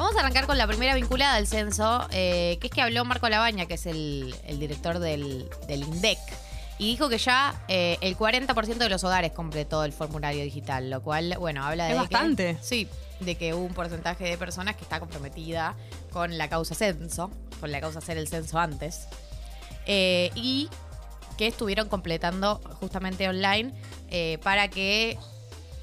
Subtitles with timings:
[0.00, 3.28] Vamos a arrancar con la primera vinculada al censo, eh, que es que habló Marco
[3.28, 6.18] Labaña, que es el, el director del, del INDEC,
[6.78, 11.02] y dijo que ya eh, el 40% de los hogares completó el formulario digital, lo
[11.02, 12.56] cual, bueno, habla de Es bastante.
[12.62, 12.88] sí,
[13.20, 15.76] de que hubo un porcentaje de personas que está comprometida
[16.10, 17.30] con la causa censo,
[17.60, 19.06] con la causa hacer el censo antes,
[19.84, 20.70] eh, y
[21.36, 23.74] que estuvieron completando justamente online
[24.42, 25.18] para que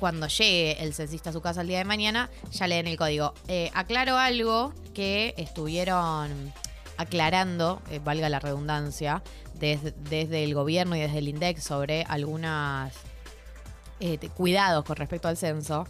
[0.00, 2.96] cuando llegue el censista a su casa el día de mañana, ya le den el
[2.96, 3.34] código.
[3.48, 6.52] Eh, aclaro algo que estuvieron
[6.96, 9.22] aclarando, eh, valga la redundancia,
[9.54, 12.92] desde, el gobierno y desde el INDEC sobre algunos
[14.36, 15.86] cuidados con respecto al censo.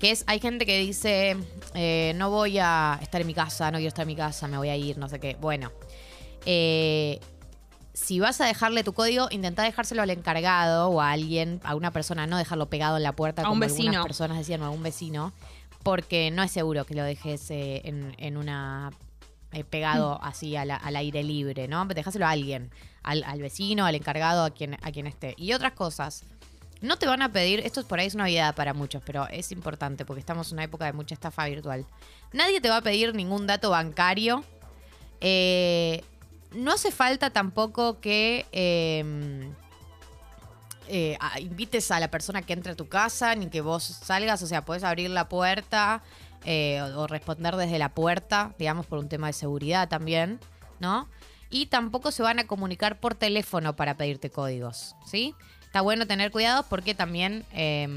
[0.00, 1.36] Que es, hay gente que dice,
[1.74, 4.56] eh, no voy a estar en mi casa, no quiero estar en mi casa, me
[4.56, 5.36] voy a ir, no sé qué.
[5.38, 5.70] Bueno,
[6.46, 7.20] eh,
[8.00, 11.90] si vas a dejarle tu código, intenta dejárselo al encargado o a alguien, a una
[11.92, 14.02] persona, no dejarlo pegado en la puerta A como un algunas vecino.
[14.02, 15.32] personas decían, o a un vecino,
[15.82, 18.90] porque no es seguro que lo dejes eh, en, en una
[19.52, 20.24] eh, pegado Mm.
[20.26, 21.84] así a la- al aire libre, ¿no?
[21.84, 22.70] Dejáselo a alguien,
[23.02, 25.34] al, al vecino, al encargado, a quien, a quien esté.
[25.36, 26.22] Y otras cosas.
[26.82, 29.50] No te van a pedir, esto por ahí es una novedad para muchos, pero es
[29.52, 31.84] importante porque estamos en una época de mucha estafa virtual.
[32.32, 34.42] Nadie te va a pedir ningún dato bancario.
[35.20, 36.02] Eh,
[36.52, 39.50] no hace falta tampoco que eh,
[40.92, 44.46] eh, invites a la persona que entre a tu casa, ni que vos salgas, o
[44.48, 46.02] sea, puedes abrir la puerta
[46.44, 50.40] eh, o, responder desde la puerta, digamos, por un tema de seguridad también,
[50.80, 51.06] ¿no?
[51.48, 55.36] Y tampoco se van a comunicar por teléfono para pedirte códigos, ¿sí?
[55.62, 57.88] Está bueno tener cuidado porque también eh,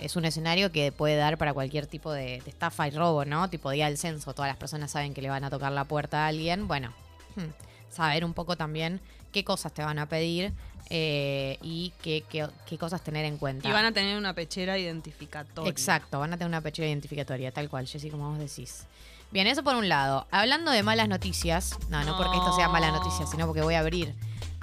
[0.00, 3.50] es un escenario que puede dar para cualquier tipo de, de estafa y robo, ¿no?
[3.50, 6.24] Tipo día del censo, todas las personas saben que le van a tocar la puerta
[6.24, 6.66] a alguien.
[6.66, 6.94] Bueno,
[7.36, 7.50] hmm,
[7.90, 9.00] saber un poco también
[9.32, 10.52] qué cosas te van a pedir
[10.90, 13.68] eh, y qué, qué- qué cosas tener en cuenta.
[13.68, 15.70] Y van a tener una pechera identificatoria.
[15.70, 18.84] Exacto, van a tener una pechera identificatoria, tal cual, Jessy, como vos decís.
[19.30, 20.26] Bien, eso por un lado.
[20.30, 23.80] Hablando de malas noticias, no, no porque esto sea mala noticia, sino porque voy a
[23.80, 24.14] abrir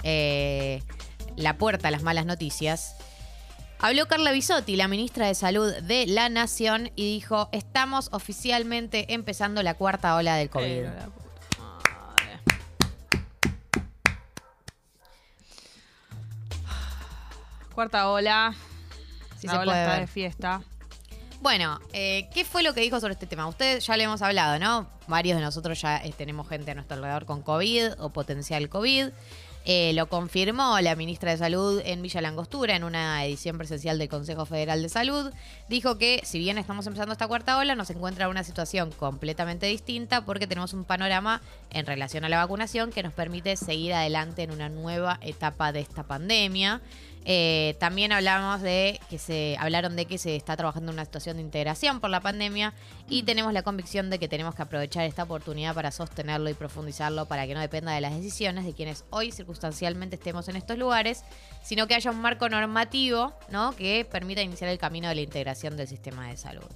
[0.02, 0.82] eh,
[1.36, 2.96] la puerta a las malas noticias.
[3.78, 9.62] Habló Carla Bisotti, la ministra de Salud de la Nación, y dijo, estamos oficialmente empezando
[9.62, 10.86] la cuarta ola del COVID.
[17.76, 18.54] Cuarta ola.
[18.54, 20.00] La se ola puede está ver.
[20.00, 20.62] de fiesta.
[21.42, 23.46] Bueno, eh, ¿qué fue lo que dijo sobre este tema?
[23.46, 24.88] Ustedes ya le hemos hablado, ¿no?
[25.08, 29.08] Varios de nosotros ya eh, tenemos gente a nuestro alrededor con COVID o potencial COVID.
[29.66, 34.08] Eh, lo confirmó la ministra de Salud en Villa Langostura en una edición presencial del
[34.08, 35.30] Consejo Federal de Salud.
[35.68, 39.66] Dijo que si bien estamos empezando esta cuarta ola, nos encuentra en una situación completamente
[39.66, 44.44] distinta porque tenemos un panorama en relación a la vacunación que nos permite seguir adelante
[44.44, 46.80] en una nueva etapa de esta pandemia.
[47.28, 51.38] Eh, también hablamos de que se hablaron de que se está trabajando en una situación
[51.38, 52.72] de integración por la pandemia
[53.08, 57.26] y tenemos la convicción de que tenemos que aprovechar esta oportunidad para sostenerlo y profundizarlo
[57.26, 61.24] para que no dependa de las decisiones de quienes hoy circunstancialmente estemos en estos lugares,
[61.64, 63.74] sino que haya un marco normativo ¿no?
[63.74, 66.70] que permita iniciar el camino de la integración del sistema de salud.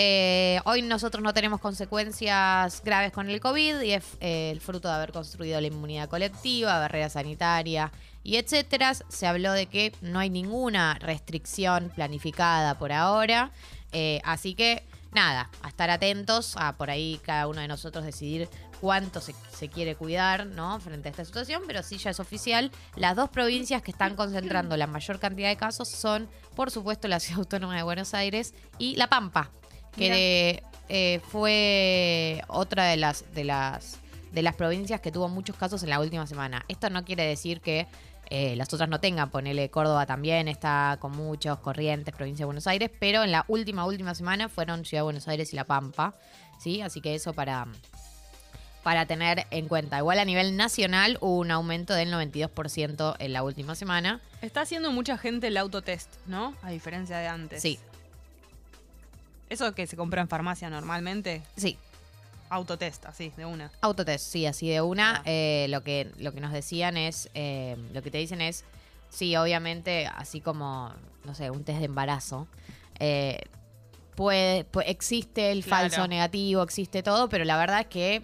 [0.00, 4.86] Eh, hoy nosotros no tenemos consecuencias graves con el COVID y es eh, el fruto
[4.86, 7.90] de haber construido la inmunidad colectiva, barrera sanitaria
[8.22, 8.94] y etcétera.
[8.94, 13.50] Se habló de que no hay ninguna restricción planificada por ahora.
[13.90, 18.48] Eh, así que nada, a estar atentos a por ahí cada uno de nosotros decidir
[18.80, 20.46] cuánto se, se quiere cuidar
[20.80, 22.70] frente a esta situación, pero sí ya es oficial.
[22.94, 27.18] Las dos provincias que están concentrando la mayor cantidad de casos son, por supuesto, la
[27.18, 29.50] Ciudad Autónoma de Buenos Aires y La Pampa,
[29.98, 33.98] que eh, fue otra de las, de las
[34.32, 36.64] de las provincias que tuvo muchos casos en la última semana.
[36.68, 37.86] Esto no quiere decir que
[38.30, 42.66] eh, las otras no tengan, ponele Córdoba también está con muchos, Corrientes, provincia de Buenos
[42.66, 46.14] Aires, pero en la última, última semana fueron Ciudad de Buenos Aires y La Pampa,
[46.58, 46.82] ¿sí?
[46.82, 47.66] Así que eso para,
[48.82, 49.98] para tener en cuenta.
[49.98, 54.20] Igual a nivel nacional hubo un aumento del 92% en la última semana.
[54.42, 56.54] Está haciendo mucha gente el autotest, ¿no?
[56.62, 57.62] A diferencia de antes.
[57.62, 57.78] Sí,
[59.48, 61.78] Eso que se compra en farmacia normalmente, sí,
[62.50, 63.70] autotest, así, de una.
[63.80, 65.16] Autotest, sí, así de una.
[65.18, 65.22] Ah.
[65.26, 68.64] Eh, lo, que, lo que nos decían es, eh, lo que te dicen es,
[69.10, 70.92] sí, obviamente, así como,
[71.24, 72.46] no sé, un test de embarazo,
[73.00, 73.40] eh,
[74.16, 75.82] puede, pu- existe el Claro.
[75.90, 78.22] falso negativo, existe todo, pero la verdad es que,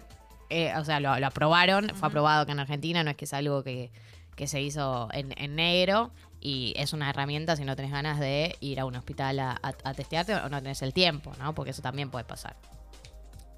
[0.49, 3.33] eh, o sea, lo, lo aprobaron, fue aprobado acá en Argentina, no es que es
[3.33, 3.91] algo que,
[4.35, 6.11] que se hizo en, en negro.
[6.47, 9.73] Y es una herramienta si no tenés ganas de ir a un hospital a, a-
[9.83, 11.55] a testearte o no tenés el tiempo, ¿no?
[11.55, 12.55] Porque eso también puede pasar.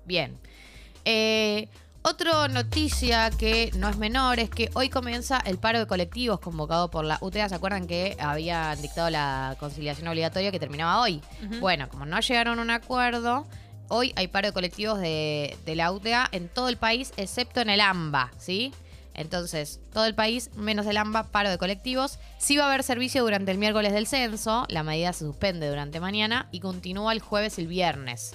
[0.06, 0.40] Bien.
[1.04, 1.68] Eh,
[2.04, 6.90] otra noticia que no es menor es que hoy comienza el paro de colectivos convocado
[6.90, 7.50] por la UTEA.
[7.50, 11.22] ¿Se acuerdan que habían dictado la conciliación obligatoria que terminaba hoy?
[11.60, 13.46] Bueno, como no llegaron a un acuerdo,
[13.90, 17.70] hoy hay paro de colectivos de, de la UTA en todo el país, excepto en
[17.70, 18.74] el AMBA, ¿sí?
[19.18, 22.20] Entonces, todo el país, menos el AMBA, paro de colectivos.
[22.38, 26.00] Sí va a haber servicio durante el miércoles del censo, la medida se suspende durante
[26.00, 28.34] mañana y continúa el jueves y el viernes.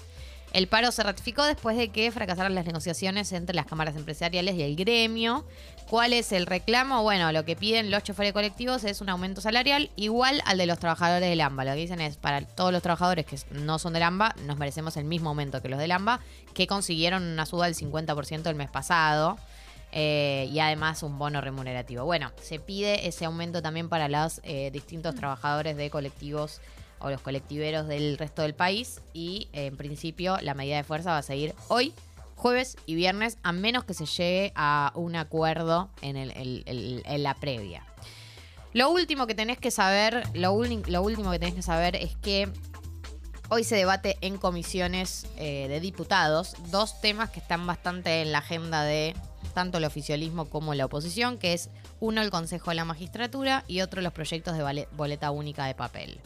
[0.52, 4.62] El paro se ratificó después de que fracasaran las negociaciones entre las cámaras empresariales y
[4.62, 5.46] el gremio.
[5.88, 7.02] ¿Cuál es el reclamo?
[7.02, 10.78] Bueno, lo que piden los choferes colectivos es un aumento salarial igual al de los
[10.78, 11.64] trabajadores del AMBA.
[11.64, 14.96] Lo que dicen es, para todos los trabajadores que no son del AMBA, nos merecemos
[14.98, 16.20] el mismo aumento que los del AMBA,
[16.52, 19.38] que consiguieron una suba del 50% el mes pasado.
[19.94, 22.06] Eh, y además un bono remunerativo.
[22.06, 26.62] Bueno, se pide ese aumento también para los eh, distintos trabajadores de colectivos
[26.98, 31.10] o los colectiveros del resto del país y eh, en principio la medida de fuerza
[31.10, 31.92] va a seguir hoy,
[32.36, 37.84] jueves y viernes, a menos que se llegue a un acuerdo en, la previa.
[38.72, 42.16] Lo último que tenés que saber, lo, uni- lo último que tenés que saber es
[42.16, 42.48] que
[43.50, 48.82] hoy se debate en comisiones de diputados dos temas que están bastante en la agenda
[48.84, 49.14] de
[49.52, 51.70] tanto el oficialismo como la oposición, que es
[52.00, 56.20] uno el Consejo de la Magistratura y otro los proyectos de boleta única de papel.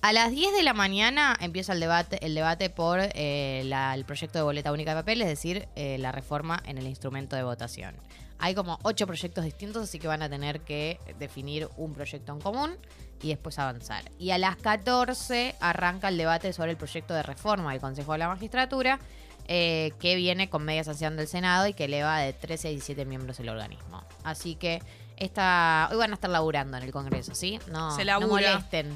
[0.00, 4.38] A las 10 de la mañana empieza el debate, el debate por eh, el proyecto
[4.38, 7.96] de boleta única de papel, es decir, eh, la reforma en el instrumento de votación.
[8.38, 12.40] Hay como ocho proyectos distintos, así que van a tener que definir un proyecto en
[12.40, 12.76] común
[13.20, 14.04] y después avanzar.
[14.18, 18.18] Y a las 14 arranca el debate sobre el proyecto de reforma del Consejo de
[18.18, 19.00] la Magistratura,
[19.48, 23.04] eh, que viene con media sanción del Senado y que eleva de 13 a 17
[23.06, 24.02] miembros el organismo.
[24.22, 24.82] Así que
[25.16, 27.58] esta, hoy van a estar laburando en el Congreso, ¿sí?
[27.68, 28.88] No, Se no molesten.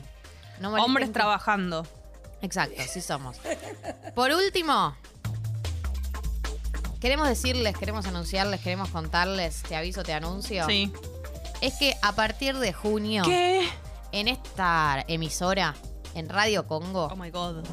[0.60, 1.87] No molesten Hombres que- trabajando.
[2.43, 3.37] Exacto, sí somos.
[4.14, 4.94] Por último,
[7.00, 10.66] queremos decirles, queremos anunciarles, queremos contarles, te aviso, te anuncio.
[10.66, 10.93] Sí.
[11.60, 13.69] Es que a partir de junio, ¿Qué?
[14.12, 15.75] en esta emisora,
[16.14, 17.64] en Radio Congo, Oh my god.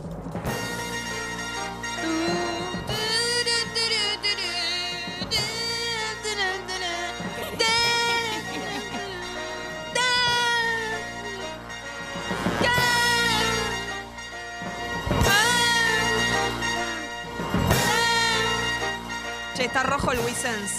[19.59, 20.71] Che, está rojo el Wissens.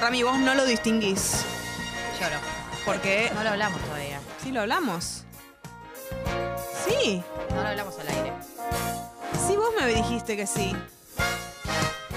[0.00, 1.44] Rami, vos no lo distinguís.
[2.20, 2.36] lloro.
[2.84, 3.28] Porque.
[3.34, 4.20] No lo hablamos todavía.
[4.40, 5.24] Sí, lo hablamos.
[6.86, 7.22] Sí.
[7.50, 8.32] No lo hablamos al aire.
[9.48, 10.76] Sí, vos me dijiste que sí.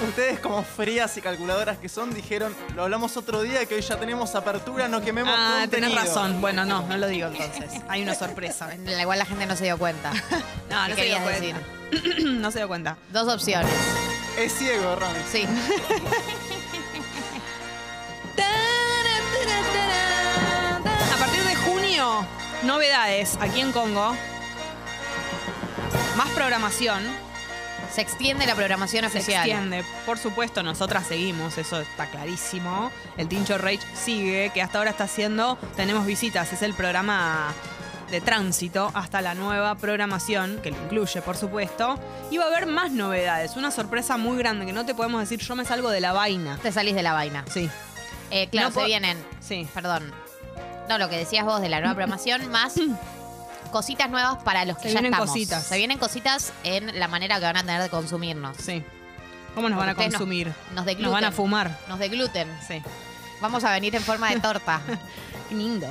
[0.08, 3.98] Ustedes como frías y calculadoras que son dijeron, lo hablamos otro día que hoy ya
[3.98, 5.90] tenemos apertura, no quememos Ah, contenido".
[5.90, 6.42] tenés razón.
[6.42, 7.82] Bueno, no, no lo digo entonces.
[7.90, 8.70] Hay una sorpresa.
[9.02, 10.12] Igual la gente no se dio cuenta.
[10.70, 12.20] No, no ¿Qué se dio querías cuenta.
[12.30, 12.98] no se dio cuenta.
[13.12, 13.72] Dos opciones.
[14.38, 15.20] Es ciego, Rami.
[15.32, 15.48] Sí.
[21.14, 22.26] A partir de junio,
[22.64, 24.16] novedades aquí en Congo.
[26.18, 27.04] Más programación.
[27.94, 29.48] Se extiende la programación Se oficial.
[29.48, 29.84] extiende.
[30.06, 32.92] Por supuesto, nosotras seguimos, eso está clarísimo.
[33.18, 35.58] El Tincho Rage sigue, que hasta ahora está haciendo.
[35.76, 37.54] Tenemos visitas, es el programa
[38.14, 42.00] de tránsito hasta la nueva programación, que lo incluye, por supuesto.
[42.32, 45.40] Y va a haber más novedades, una sorpresa muy grande que no te podemos decir,
[45.40, 46.58] yo me salgo de la vaina.
[46.62, 47.44] Te salís de la vaina.
[47.52, 47.70] Sí,
[48.32, 49.18] Eh, claro, No se po- vienen.
[49.42, 49.68] sí.
[49.74, 50.12] Perdón.
[50.90, 52.76] No, lo que decías vos de la nueva programación, más
[53.72, 55.30] cositas nuevas para los que Se ya vienen estamos.
[55.32, 55.64] cositas.
[55.66, 58.56] Se vienen cositas en la manera que van a tener de consumirnos.
[58.58, 58.84] Sí.
[59.56, 60.54] ¿Cómo nos van a Ustedes no- consumir?
[60.76, 61.78] Nos de Nos van a fumar.
[61.88, 62.48] Nos de gluten.
[62.68, 62.82] Sí.
[63.42, 64.82] Vamos a venir en forma de torta.
[65.50, 65.88] Qué lindo.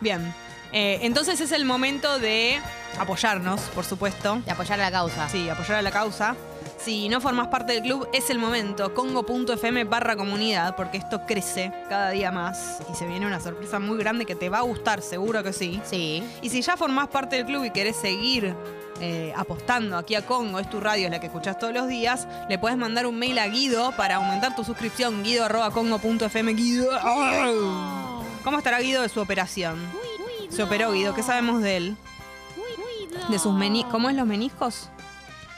[0.00, 0.34] Bien.
[0.76, 2.60] Eh, entonces es el momento de
[2.98, 4.42] apoyarnos, por supuesto.
[4.44, 5.28] de apoyar a la causa.
[5.28, 6.34] Sí, apoyar a la causa.
[6.78, 8.92] Si no formas parte del club, es el momento.
[8.92, 13.96] Congo.fm barra comunidad, porque esto crece cada día más y se viene una sorpresa muy
[13.98, 15.80] grande que te va a gustar, seguro que sí.
[15.84, 16.24] Sí.
[16.42, 18.56] Y si ya formás parte del club y querés seguir
[19.00, 22.26] eh, apostando aquí a Congo, es tu radio, es la que escuchás todos los días,
[22.48, 26.52] le puedes mandar un mail a Guido para aumentar tu suscripción, guido.congo.fm.
[26.54, 26.90] Guido.
[28.42, 29.78] ¿Cómo estará Guido de su operación?
[30.50, 31.96] Se operó Guido, ¿qué sabemos de él?
[33.28, 33.92] De sus meniscos.
[33.92, 34.88] ¿Cómo es los meniscos?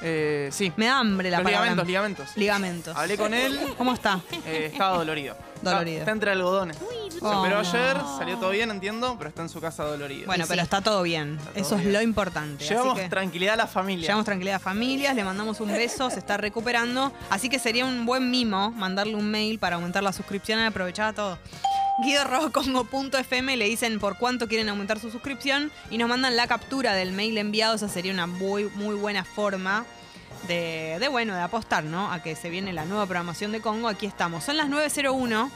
[0.02, 0.72] Eh, sí.
[0.76, 1.64] Me da hambre la Los palabra.
[1.70, 2.36] ligamentos, ligamentos.
[2.36, 2.96] Ligamentos.
[2.96, 4.20] Hablé con él, ¿Cómo está?
[4.44, 5.36] eh, estaba dolorido.
[5.62, 5.92] Dolorido.
[5.98, 6.76] Está, está entre algodones.
[6.76, 7.40] Se Oh.
[7.40, 10.26] operó ayer, salió todo bien, entiendo, pero está en su casa dolorido.
[10.26, 11.38] Bueno, Sí, pero está todo bien.
[11.38, 12.62] todo Eso es lo importante.
[12.66, 14.06] Llevamos que- tranquilidad a la familia.
[14.06, 17.10] Llevamos tranquilidad a familias, le mandamos un beso, se está recuperando.
[17.30, 21.14] Así que sería un buen mimo mandarle un mail para aumentar la suscripción y aprovechar
[21.14, 21.38] todo.
[22.02, 27.12] guido.congo.fm le dicen por cuánto quieren aumentar su suscripción y nos mandan la captura del
[27.12, 27.74] mail enviado.
[27.74, 29.84] Esa sería una muy, muy buena forma
[30.46, 32.12] de, de, bueno, de apostar, ¿no?
[32.12, 33.88] A que se viene la nueva programación de Congo.
[33.88, 34.44] Aquí estamos.
[34.44, 35.50] Son las 9.01.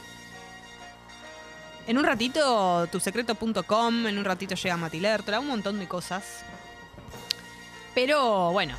[1.87, 6.23] En un ratito, tusecreto.com, en un ratito llega Matilertra, un montón de cosas.
[7.93, 8.75] Pero bueno.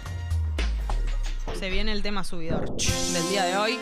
[1.59, 3.78] Se viene el tema subidor del día de hoy.